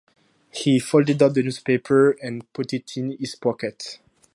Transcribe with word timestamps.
He 0.49 0.79
folded 0.79 1.21
up 1.21 1.35
the 1.35 1.43
newspaper, 1.43 2.17
and 2.23 2.51
put 2.53 2.73
it 2.73 2.97
in 2.97 3.15
his 3.19 3.35
pocket. 3.35 3.99